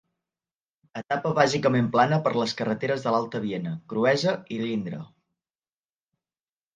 [0.99, 5.03] Etapa bàsicament plana per les carreteres de l'Alta Viena, Cruesa i l'Indre.